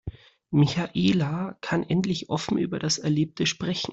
Michaela 0.49 1.59
kann 1.61 1.83
endlich 1.83 2.31
offen 2.31 2.57
über 2.57 2.79
das 2.79 2.97
Erlebte 2.97 3.45
sprechen. 3.45 3.89